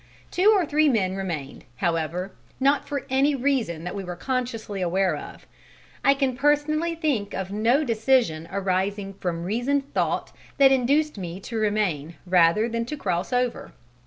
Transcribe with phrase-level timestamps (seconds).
[0.31, 5.15] Two or three men remained, However: not for any reason that we were consciously aware
[5.15, 5.45] of;
[6.03, 11.55] I can personally think of no decision arising from reasoned thought that induced me to
[11.55, 13.73] remain rather than to cross over.